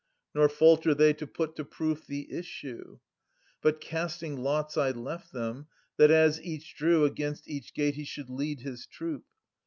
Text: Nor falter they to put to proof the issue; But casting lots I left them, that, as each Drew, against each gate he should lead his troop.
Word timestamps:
Nor 0.33 0.49
falter 0.49 0.95
they 0.95 1.13
to 1.13 1.27
put 1.27 1.55
to 1.57 1.63
proof 1.63 2.07
the 2.07 2.33
issue; 2.35 2.97
But 3.61 3.79
casting 3.79 4.41
lots 4.41 4.75
I 4.75 4.89
left 4.89 5.31
them, 5.31 5.67
that, 5.97 6.09
as 6.09 6.41
each 6.41 6.73
Drew, 6.75 7.05
against 7.05 7.47
each 7.47 7.75
gate 7.75 7.93
he 7.93 8.03
should 8.03 8.27
lead 8.31 8.61
his 8.61 8.87
troop. 8.87 9.25